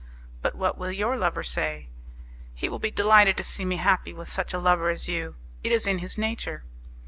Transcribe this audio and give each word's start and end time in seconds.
"But 0.41 0.55
what 0.55 0.79
will 0.79 0.91
your 0.91 1.15
lover 1.15 1.43
say?" 1.43 1.89
"He 2.55 2.67
will 2.69 2.79
be 2.79 2.89
delighted 2.89 3.37
to 3.37 3.43
see 3.43 3.65
me 3.65 3.75
happy 3.75 4.13
with 4.13 4.31
such 4.31 4.51
a 4.51 4.57
lover 4.57 4.89
as 4.89 5.07
you. 5.07 5.35
It 5.63 5.71
is 5.71 5.85
in 5.85 5.99
his 5.99 6.17
nature." 6.17 6.63